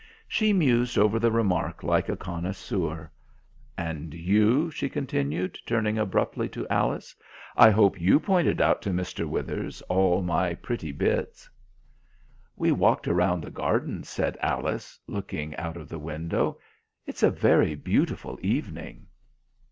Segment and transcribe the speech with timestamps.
[0.27, 3.11] She mused over the remark like a connoisseur.
[3.77, 7.13] "And you," she continued, turning abruptly to Alice,
[7.55, 9.29] "I hope you pointed out to Mr.
[9.29, 11.47] Withers all my pretty bits?"
[12.55, 16.57] "We walked round the garden," said Alice, looking out of the window.
[17.05, 19.05] "It's a very beautiful evening."